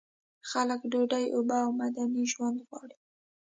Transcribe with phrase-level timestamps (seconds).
[0.49, 2.97] خلک ډوډۍ، اوبه او مدني ژوند غواړي.